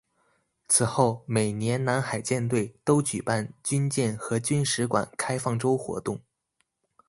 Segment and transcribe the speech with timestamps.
[0.67, 6.19] 此后每年南海舰队都举办军舰和军史馆开放周活动。